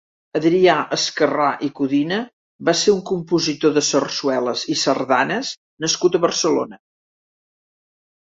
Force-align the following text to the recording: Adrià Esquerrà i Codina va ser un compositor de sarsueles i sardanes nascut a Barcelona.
Adrià 0.37 0.75
Esquerrà 0.95 1.49
i 1.67 1.67
Codina 1.79 2.17
va 2.69 2.75
ser 2.79 2.93
un 2.95 3.03
compositor 3.09 3.75
de 3.77 3.83
sarsueles 3.89 4.63
i 4.75 4.77
sardanes 4.85 5.51
nascut 5.87 6.17
a 6.17 6.23
Barcelona. 6.25 6.81